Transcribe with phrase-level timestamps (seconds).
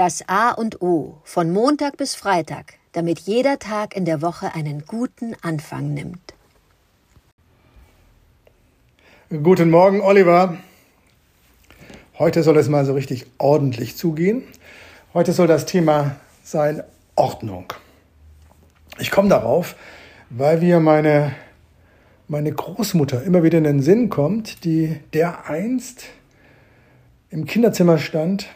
[0.00, 4.86] Das A und O von Montag bis Freitag, damit jeder Tag in der Woche einen
[4.86, 6.32] guten Anfang nimmt.
[9.28, 10.56] Guten Morgen, Oliver.
[12.18, 14.44] Heute soll es mal so richtig ordentlich zugehen.
[15.12, 16.82] Heute soll das Thema sein
[17.14, 17.70] Ordnung.
[18.98, 19.76] Ich komme darauf,
[20.30, 21.34] weil wir meine,
[22.26, 26.06] meine Großmutter immer wieder in den Sinn kommt, die der einst
[27.28, 28.48] im Kinderzimmer stand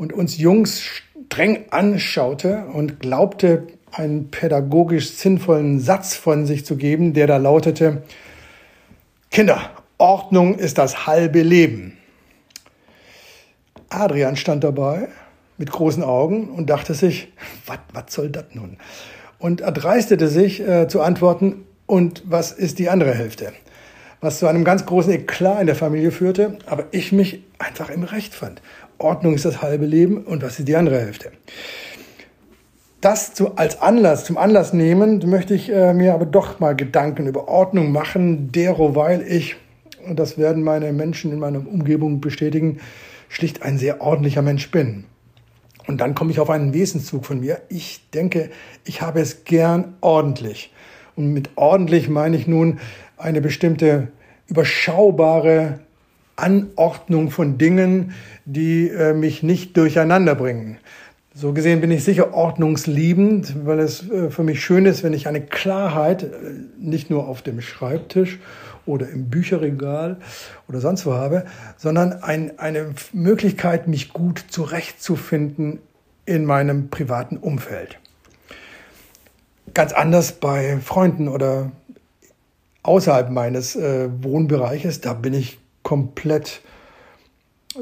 [0.00, 0.82] und uns Jungs
[1.28, 8.02] streng anschaute und glaubte, einen pädagogisch sinnvollen Satz von sich zu geben, der da lautete,
[9.30, 9.60] Kinder,
[9.98, 11.98] Ordnung ist das halbe Leben.
[13.90, 15.08] Adrian stand dabei
[15.58, 17.30] mit großen Augen und dachte sich,
[17.66, 18.78] was soll das nun?
[19.38, 23.52] Und erdreistete sich äh, zu antworten, und was ist die andere Hälfte?
[24.20, 28.02] Was zu einem ganz großen Eklat in der Familie führte, aber ich mich einfach im
[28.02, 28.60] Recht fand.
[28.98, 31.32] Ordnung ist das halbe Leben und was ist die andere Hälfte?
[33.00, 37.26] Das zu, als Anlass, zum Anlass nehmen, möchte ich äh, mir aber doch mal Gedanken
[37.26, 39.56] über Ordnung machen, derweil ich,
[40.06, 42.80] und das werden meine Menschen in meiner Umgebung bestätigen,
[43.30, 45.04] schlicht ein sehr ordentlicher Mensch bin.
[45.86, 47.62] Und dann komme ich auf einen Wesenszug von mir.
[47.70, 48.50] Ich denke,
[48.84, 50.70] ich habe es gern ordentlich.
[51.20, 52.78] Und mit ordentlich meine ich nun
[53.18, 54.08] eine bestimmte
[54.46, 55.80] überschaubare
[56.34, 58.14] Anordnung von Dingen,
[58.46, 60.78] die äh, mich nicht durcheinander bringen.
[61.34, 65.28] So gesehen bin ich sicher ordnungsliebend, weil es äh, für mich schön ist, wenn ich
[65.28, 66.28] eine Klarheit äh,
[66.78, 68.38] nicht nur auf dem Schreibtisch
[68.86, 70.16] oder im Bücherregal
[70.70, 71.44] oder sonst wo habe,
[71.76, 75.80] sondern ein, eine Möglichkeit, mich gut zurechtzufinden
[76.24, 77.98] in meinem privaten Umfeld.
[79.74, 81.70] Ganz anders bei Freunden oder
[82.82, 86.60] außerhalb meines äh, Wohnbereiches, da bin ich komplett,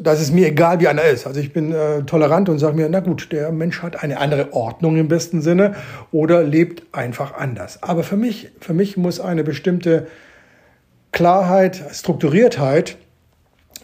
[0.00, 1.26] da ist mir egal, wie einer ist.
[1.26, 4.52] Also ich bin äh, tolerant und sage mir, na gut, der Mensch hat eine andere
[4.52, 5.76] Ordnung im besten Sinne
[6.12, 7.82] oder lebt einfach anders.
[7.82, 10.06] Aber für mich, für mich muss eine bestimmte
[11.12, 12.96] Klarheit, Strukturiertheit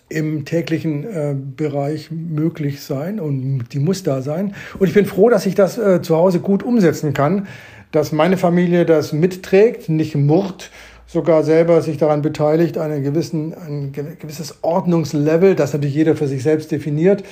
[0.09, 4.55] im täglichen äh, Bereich möglich sein und die muss da sein.
[4.79, 7.47] Und ich bin froh, dass ich das äh, zu Hause gut umsetzen kann,
[7.95, 10.73] dass meine Familie das mitträgt, nicht murrt,
[11.07, 16.43] sogar selber sich daran beteiligt, einen gewissen, ein gewisses Ordnungslevel, das natürlich jeder für sich
[16.43, 17.23] selbst definiert,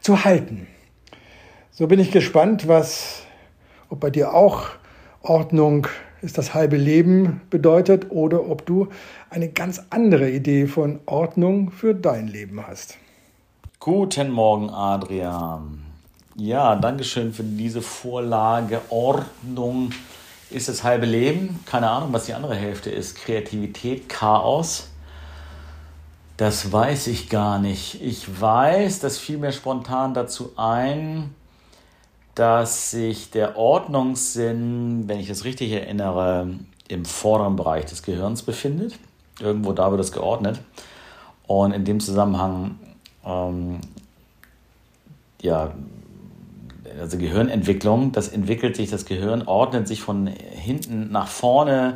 [0.00, 0.66] zu halten.
[1.70, 3.22] So bin ich gespannt, was,
[3.88, 4.66] ob bei dir auch
[5.22, 5.86] Ordnung
[6.20, 8.88] ist das halbe Leben bedeutet oder ob du
[9.30, 12.98] eine ganz andere Idee von Ordnung für dein Leben hast.
[13.80, 15.81] Guten Morgen, Adrian.
[16.34, 18.80] Ja, danke schön für diese Vorlage.
[18.88, 19.90] Ordnung
[20.48, 21.60] ist das halbe Leben.
[21.66, 23.16] Keine Ahnung, was die andere Hälfte ist.
[23.16, 24.88] Kreativität, Chaos.
[26.38, 28.00] Das weiß ich gar nicht.
[28.00, 31.34] Ich weiß, das fiel mir spontan dazu ein,
[32.34, 36.48] dass sich der Ordnungssinn, wenn ich das richtig erinnere,
[36.88, 38.98] im vorderen Bereich des Gehirns befindet.
[39.38, 40.60] Irgendwo da wird es geordnet.
[41.46, 42.78] Und in dem Zusammenhang,
[43.22, 43.80] ähm,
[45.42, 45.72] ja,
[47.00, 51.94] also Gehirnentwicklung, das entwickelt sich, das Gehirn ordnet sich von hinten nach vorne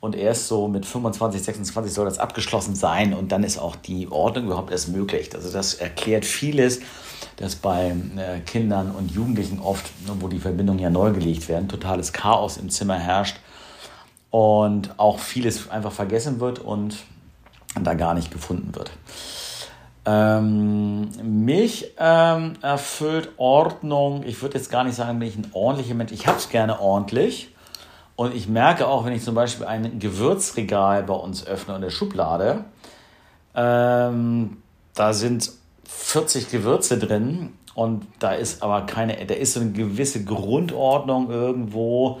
[0.00, 4.10] und erst so mit 25, 26 soll das abgeschlossen sein und dann ist auch die
[4.10, 5.34] Ordnung überhaupt erst möglich.
[5.34, 6.80] Also das erklärt vieles,
[7.36, 11.68] dass bei äh, Kindern und Jugendlichen oft, ne, wo die Verbindungen ja neu gelegt werden,
[11.68, 13.36] totales Chaos im Zimmer herrscht
[14.30, 16.96] und auch vieles einfach vergessen wird und
[17.80, 18.90] da gar nicht gefunden wird.
[20.10, 24.22] Ähm, mich ähm, erfüllt Ordnung.
[24.24, 26.12] Ich würde jetzt gar nicht sagen, bin ich ein ordentlicher Mensch.
[26.12, 27.54] Ich habe es gerne ordentlich.
[28.16, 31.90] Und ich merke auch, wenn ich zum Beispiel ein Gewürzregal bei uns öffne in der
[31.90, 32.64] Schublade,
[33.54, 34.56] ähm,
[34.94, 35.52] da sind
[35.84, 42.20] 40 Gewürze drin und da ist aber keine, da ist so eine gewisse Grundordnung irgendwo,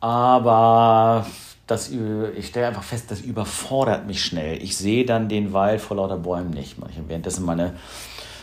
[0.00, 1.24] aber
[1.70, 4.62] das, ich stelle einfach fest, das überfordert mich schnell.
[4.62, 6.76] Ich sehe dann den Wald vor lauter Bäumen nicht.
[7.06, 7.74] Währenddessen meine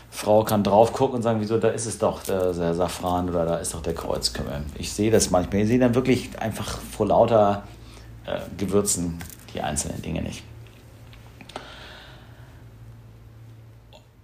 [0.10, 3.58] Frau kann drauf gucken und sagen, wieso, da ist es doch der, Safran oder da
[3.58, 4.64] ist doch der Kreuzkümmel.
[4.78, 5.62] Ich sehe das manchmal.
[5.62, 7.64] Ich sehe dann wirklich einfach vor lauter
[8.26, 9.20] äh, Gewürzen
[9.54, 10.44] die einzelnen Dinge nicht.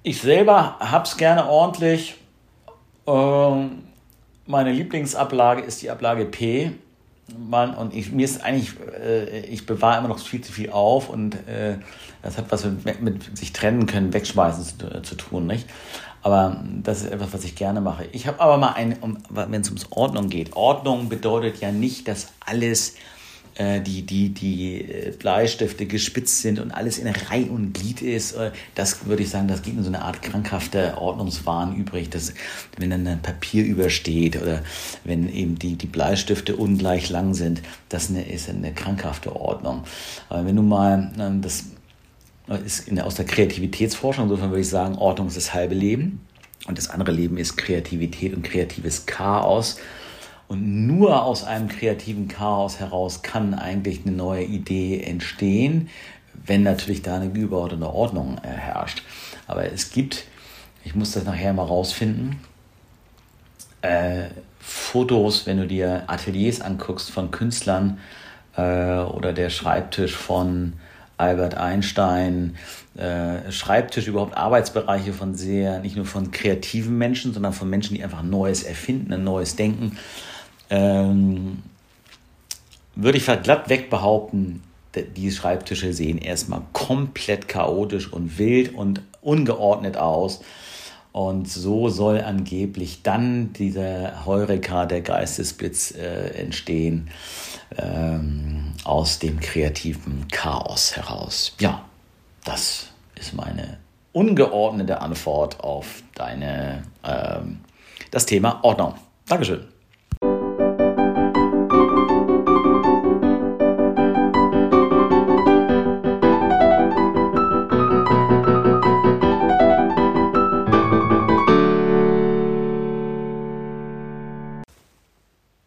[0.01, 2.15] Ich selber habe es gerne ordentlich.
[3.07, 3.83] Ähm,
[4.45, 6.71] meine Lieblingsablage ist die Ablage P.
[7.37, 11.09] Man, und ich, mir ist eigentlich, äh, ich bewahre immer noch viel zu viel auf
[11.09, 11.77] und äh,
[12.21, 15.67] das hat was mit, mit sich trennen können, wegschmeißen zu, äh, zu, tun, nicht?
[16.21, 18.07] Aber das ist etwas, was ich gerne mache.
[18.11, 20.55] Ich habe aber mal ein, um, wenn es ums Ordnung geht.
[20.55, 22.95] Ordnung bedeutet ja nicht, dass alles
[23.81, 28.51] die, die, die äh, Bleistifte gespitzt sind und alles in Reihe und Glied ist, äh,
[28.73, 32.33] das würde ich sagen, das geht in so eine Art krankhafter Ordnungswahn übrig, dass
[32.77, 34.63] wenn dann ein Papier übersteht oder
[35.03, 39.83] wenn eben die, die Bleistifte ungleich lang sind, das eine, ist eine krankhafte Ordnung.
[40.29, 41.65] Aber wenn du mal ähm, das
[42.65, 46.21] ist in, aus der Kreativitätsforschung, insofern würde ich sagen, Ordnung ist das halbe Leben
[46.67, 49.77] und das andere Leben ist Kreativität und kreatives Chaos.
[50.53, 55.89] Und nur aus einem kreativen Chaos heraus kann eigentlich eine neue Idee entstehen,
[56.45, 59.01] wenn natürlich da eine übergeordnete Ordnung äh, herrscht.
[59.47, 60.25] Aber es gibt,
[60.83, 62.39] ich muss das nachher mal rausfinden,
[63.81, 64.25] äh,
[64.59, 67.97] Fotos, wenn du dir Ateliers anguckst von Künstlern
[68.55, 70.73] äh, oder der Schreibtisch von
[71.17, 72.57] Albert Einstein,
[72.95, 78.03] äh, Schreibtisch, überhaupt Arbeitsbereiche von sehr, nicht nur von kreativen Menschen, sondern von Menschen, die
[78.03, 79.97] einfach Neues erfinden, ein neues Denken.
[80.73, 81.61] Ähm,
[82.95, 84.63] würde ich glatt weg behaupten,
[85.15, 90.41] die Schreibtische sehen erstmal komplett chaotisch und wild und ungeordnet aus.
[91.11, 97.11] Und so soll angeblich dann dieser Heureka, der Geistesblitz äh, entstehen
[97.77, 101.55] ähm, aus dem kreativen Chaos heraus.
[101.59, 101.85] Ja,
[102.45, 102.87] das
[103.19, 103.77] ist meine
[104.11, 107.59] ungeordnete Antwort auf deine ähm,
[108.09, 108.95] das Thema Ordnung.
[109.27, 109.72] Dankeschön.